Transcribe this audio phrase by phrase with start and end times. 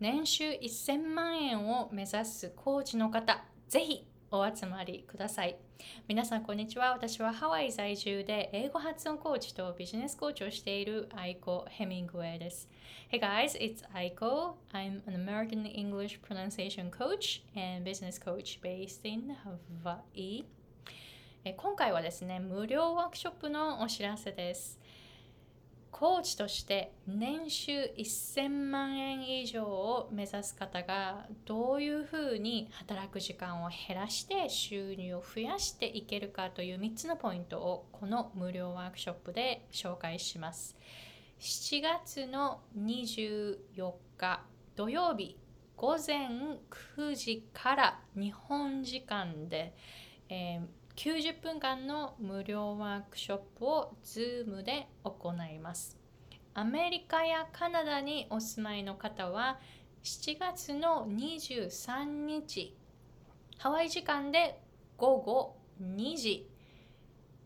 [0.00, 5.56] 年収1000万円を目指すコーチの方、ぜひお集まりください。
[6.06, 6.92] 皆さん、こんにちは。
[6.92, 12.68] 私はハワイ在住で英語発音コーチとビジネスコーチをしているアイコ・ヘミングウェイです。
[13.10, 14.52] Hey guys, it's Aiko.
[14.72, 19.34] I'm an American English pronunciation coach and business coach based in
[19.82, 20.44] Hawaii.
[21.56, 24.78] 今回はですね、無料ワークショップのお知らせです。
[25.90, 40.76] コーチとして年収1000万円以上を目指す方がどういうふうに働く時間を減らして収入を増やしていけるかという3つのポイントをこの無料ワークショップで紹介します。
[41.40, 44.42] 7月の24日
[44.76, 45.36] 土曜日
[45.76, 46.28] 午前
[46.96, 49.74] 9時から日本時間で、
[50.28, 55.96] えー90分間の無料ワークショップを Zoom で行います。
[56.54, 59.60] アメリカやカナダにお住まいの方は
[60.02, 62.76] 7月の23日
[63.58, 64.60] ハワイ時間で
[64.96, 66.50] 午後2時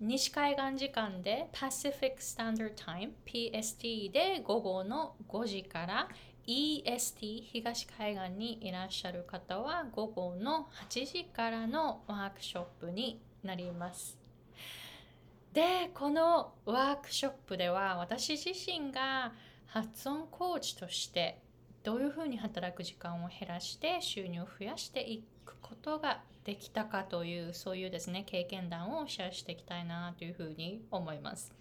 [0.00, 6.08] 西海岸時間で Pacific Standard Time PST で午後の5時から
[6.46, 14.18] EST 東海岸にいらっしゃる方は午後の8時からのワークショップになります。
[15.52, 19.32] でこのワークショップでは私自身が
[19.66, 21.42] 発音コーチとして
[21.82, 31.52] どういうふうに働く時間を減らして収入を増やしていくことができたかというそういうですね経験談をシェアしていきたいなというふうに思います。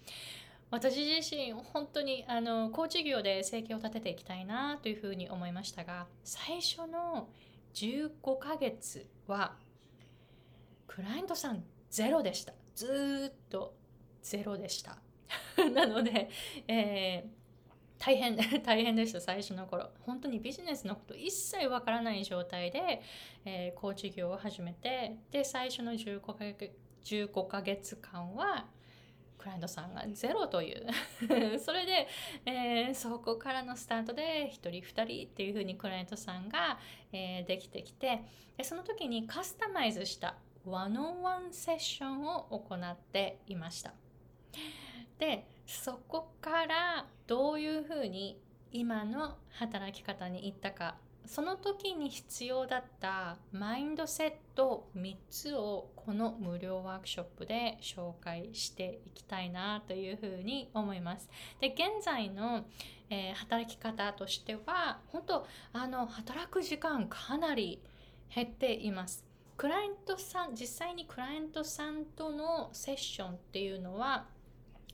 [0.70, 7.28] 私自身本当にあのコーチ業で生計を立てていきたいなというふうに思いましたが最初の
[7.74, 9.52] 15ヶ月は
[10.86, 11.62] クライアントさん
[11.92, 12.54] ゼロでした。
[12.74, 13.74] ずっと
[14.22, 14.96] ゼロでした。
[15.74, 16.30] なので、
[16.66, 18.34] えー、大変
[18.64, 19.90] 大変でした最初の頃。
[20.00, 23.02] 本当にビジネスのこと一切わからない状態で、
[23.44, 26.72] えー、コーチ業を始めてで最初の15ヶ月
[27.04, 28.66] ,15 ヶ月間は
[29.36, 30.86] クライアントさんがゼロという。
[31.60, 32.08] それで、
[32.46, 36.80] えー、そこからのスタートで1人2人っていうふうにクライアントさんが、
[37.12, 38.24] えー、できてきて
[38.56, 43.92] でその時にカスタマイズしたワンオンワンセッションを行っていました
[45.18, 48.38] でそこからどういうふうに
[48.72, 50.96] 今の働き方に行ったか
[51.26, 61.28] その時に必要だったマインドセット3つをこの無料ワークショップで紹介していきたいなというふうに思います。
[61.60, 62.64] で現在の、
[63.08, 67.80] えー、働き方としては本当あの働く時間かなり
[68.34, 69.31] 減っています。
[69.62, 74.24] クライアントさん実際にクライアントさんとのセッションっていうのは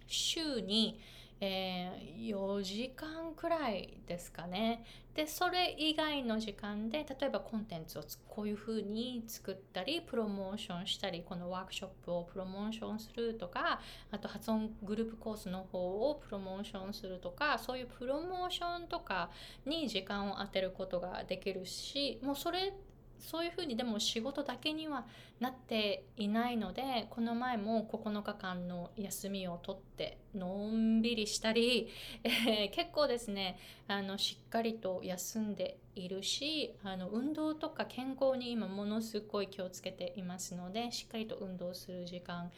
[0.07, 1.01] 週に、
[1.41, 4.85] えー、4時間くらいですかね。
[5.15, 13.81] でそれ以外の時間で例えばコンテンツをこういうふうに作ったりプロモーションしたりこのワークショップをプロモーションするとか
[14.11, 19.31] あと発音グループコースの方をプロモーションするとかそういうプロモーションとか
[19.65, 22.75] に時間を当てることができるしもうそれ
[23.21, 25.05] そういうふうにでも仕事だけには
[25.41, 31.89] なっていないのでこの前も9日間の休みを取ってのんびりしたり、
[32.25, 42.51] えー、結構ですねあのしっかりと休んでいるしあの運動とか健康に今ものすごい気をつけていますのでしっかりと運動する時間、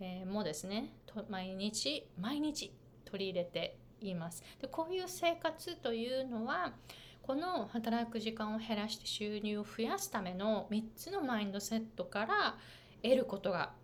[0.00, 0.92] えー、もですね
[1.28, 2.72] 毎日毎日
[3.04, 4.42] 取り入れています。
[4.60, 6.72] でこういう生活というのは
[7.28, 12.56] この働く時間を減らして収入を増やすための3つのマインドセットから
[13.02, 13.74] 得ることが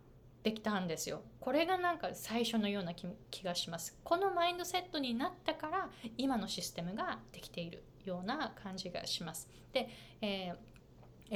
[0.41, 1.21] できたんですよ。
[1.39, 3.95] これがなんか最初のような気がします。
[4.03, 9.47] このマインドセットになったから今のシステムができているような感じがします。
[9.71, 9.89] で、
[10.21, 10.55] えー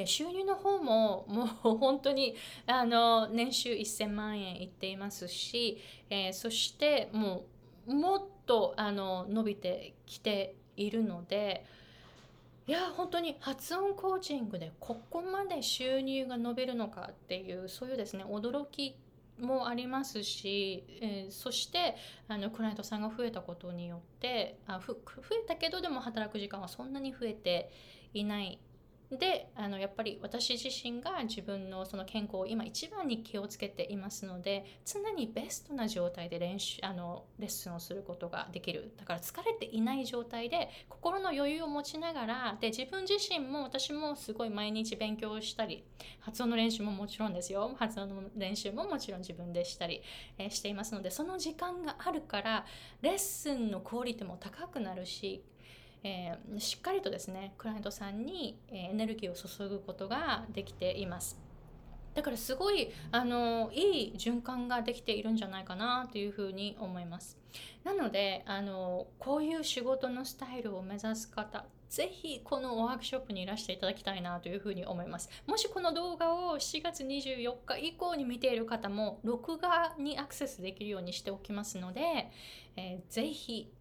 [0.06, 2.36] 収入の方ももう本当に
[2.68, 5.80] あの年収1000万円いっていますし、
[6.12, 7.48] えー、そしても
[7.88, 11.66] うもっとあの伸びてきているので
[12.70, 18.96] いや本当に発音コーチングでここまで収入が伸びるのかっていうそういうですね驚き
[19.40, 21.96] もありますし、えー、そして
[22.28, 27.72] あのクライアントさんが増えたことによってあふ増えたけどでも働く時間はそんなに増えて
[28.14, 28.60] いない
[29.12, 38.94] であのやっぱり私自身が自分のその健康を今一番に気をつけていますので常にベストな状態で練習あのレッスンをすることができる。
[38.98, 45.84] だから疲れていない状態で心の余裕を持ちながらで自分自身も私もすごい毎日勉強したり
[46.20, 47.76] 発音の練習ももちろんですよ。
[47.78, 50.04] 発音の練習ももちろん自分でしたり、
[50.38, 52.66] えー、していますのでその時間があるから
[53.02, 55.44] レッスンのクオリティも高くなるし
[56.04, 61.40] えー、しっかりとですねクライアントさんに、エネルギーを注ぐことができています
[62.14, 67.38] だからすごいあのいい循環ができているんじゃないかなというふうに思います
[67.84, 75.30] なのであのこういう仕事のスタイルを目指す方ぜひこのワークショップにいらしていただきたいなというふうに思います。
[75.48, 82.32] もしこの動画を7月24日以降に見ている方も録画にアクセスできるようにしておきますので、
[82.76, 83.72] えー、ぜひ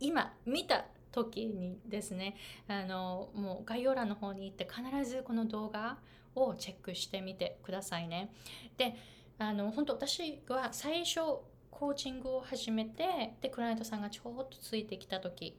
[0.00, 0.86] 今見た
[1.16, 2.36] 時にですね
[2.68, 5.98] あのもう概要欄の方に行って必ずこの動画
[6.34, 8.30] をチェックしてみてくださいね。
[8.76, 8.94] で
[9.38, 11.20] あの本当私は最初
[11.70, 15.58] コーチングを始めてでクライアントさんがちょっとついてきた時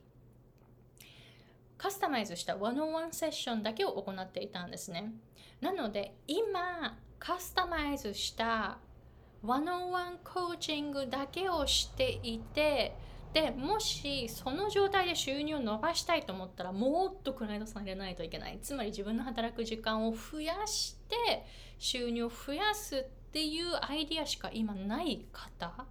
[1.76, 5.12] カスタマイズした101セッションだけを行っていたんですね。
[5.60, 8.78] なので今カスタマイズした
[9.44, 12.96] 101コーチングだけをしていて
[13.32, 21.44] でもしその状態で収入を伸ばしたいと思ったらもっとクライアントさん入れないといけないつまり自分の働く時間を増やして
[21.78, 25.86] 収入を増やすっていうアイディアしか今ない方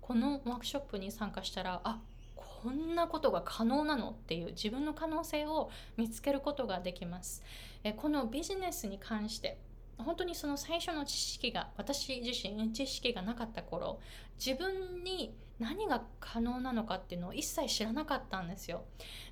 [0.00, 2.00] このワークショップに参加したらあ
[2.36, 7.42] こんなことが可能なのっていう自分の可能性を見つけることができます。
[7.82, 9.58] えこのビジネスに関して
[9.98, 14.00] 本当にその最初の知識が私自身知識がなかった頃
[14.38, 18.84] 自分に何が可能なのかっていうのを一切知らなかったんですよ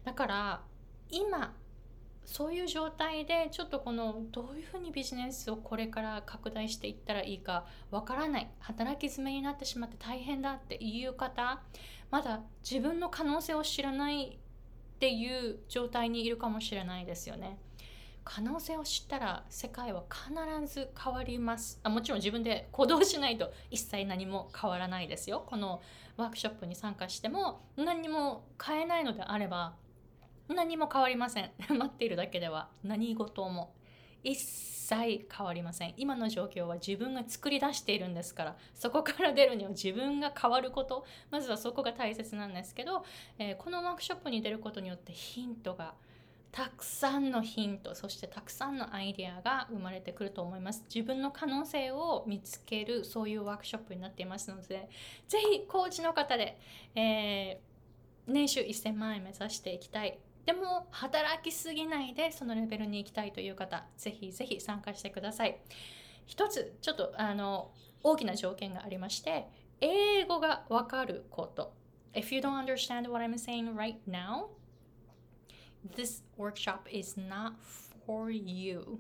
[0.05, 0.63] だから
[1.11, 1.55] 今
[2.25, 11.61] そういう状態でちょっとこのどういうふうにビジネスをこれから拡大していったらいいかわからない働き詰めになってしまって大変だっていう方
[12.11, 14.39] まだ自分の可能性を知らない
[14.95, 17.59] っていう状態にいるかもしれないですよね。
[18.25, 21.81] 可能性を知ったら世界は必ず変わります。
[21.83, 25.45] あもちろん自分で行動しないと一切何も変わらないですよ。
[25.47, 25.83] この
[26.17, 29.75] ワークショップに参加しても何も変えないのであれば
[30.49, 31.51] 何も変わりません。
[31.69, 33.75] 待っているだけでは何事も
[34.23, 35.95] 一切変わりません。
[35.97, 41.05] 今の状況は自分が作り出しているんですからそこから出るには自分が変わること。
[41.31, 43.05] まずはそこが大切なんですけど、
[43.39, 45.95] えー、このワークショップに出ることによってヒントが
[46.53, 50.85] たくさんのヒントそしてたくさんのアイデアが生まれてくると思います。
[50.95, 54.91] 自分の可能性を見つけるそういうワークショップになっていますので
[55.29, 56.59] ぜひコーチの方で、
[56.95, 60.19] えー、年収1000万円目指していきたい。
[60.45, 65.59] でも働きすぎないでそのレベルに行きたいという方ぜひぜひ参加してください。
[66.27, 67.71] 一つちょっとあの
[68.03, 69.47] 大きな条件がありまして
[69.81, 71.73] 英語がわかること。
[72.13, 74.49] If you don't understand what I'm saying right now
[75.97, 77.55] This workshop is not
[78.07, 78.99] for you.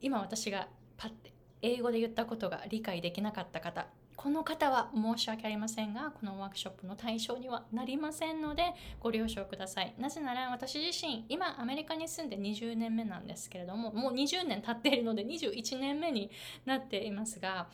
[0.00, 1.32] 今私がパッて
[1.62, 9.94] 英語で言ったことが理解できなかった方この方は申し訳ありませんがこのワークショップの対象にはなりませんのでご了承ください。
[9.98, 16.30] なぜなら私自身今アメリカに住んで20年目なんですけれどももう20年経っているので21年目に
[16.64, 17.68] なっていますが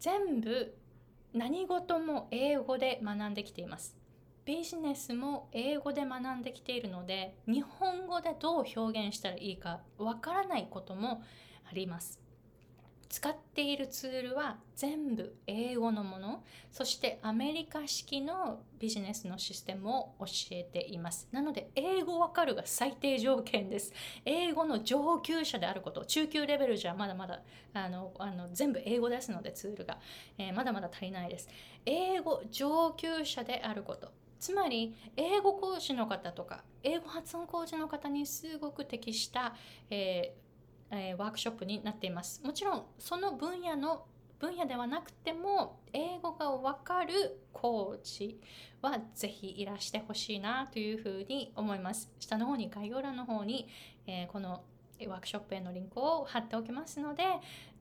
[0.00, 0.74] 全部
[1.34, 3.97] 何事も英語で学んできています。
[4.48, 11.22] ビジネスも英語で学んできているので日本語でどう表現したらいいかわからないことも
[11.70, 12.18] あります。
[13.10, 21.28] 使っているツールは全部英語のものそしてアメリカ式のビジネスのシステムを教えています。
[21.30, 23.92] なので英語わかるが最低条件です。
[24.24, 27.42] 英語の上級者であること中級レベルじゃまだまだ
[27.74, 29.98] あのあの全部英語ですのでツールが、
[30.38, 31.50] えー、まだまだ足りないです。
[31.84, 34.10] 英語上級者であること。
[34.38, 39.54] つまり英語講師の方とか英語発音講師の方にすごく適した、
[39.90, 40.48] えー
[40.90, 42.42] えー、ワークショップになっています。
[42.42, 44.06] もちろんその分野の
[44.38, 48.40] 分野ではなくても英語がわかるコーチ
[48.80, 52.10] はぜひいらしてほしいなというふうに思います。
[52.20, 53.68] 下の方に概要欄の方に、
[54.06, 54.62] えー、この
[55.06, 57.24] ワークショップへのリンクを貼っておきますので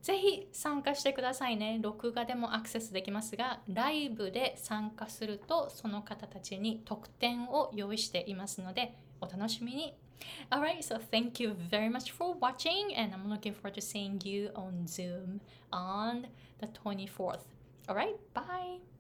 [0.01, 1.80] ぜひ参加してくださいね。
[1.82, 9.94] 録画でもアクセスできますが、ライブで参加するとその方たちに特典を用意していますので、お楽しみに。
[10.50, 14.88] Alright, so thank you very much for watching, and I'm looking forward to seeing you on
[14.88, 16.27] Zoom on
[16.60, 17.42] the 24th.
[17.88, 18.97] Alright, bye!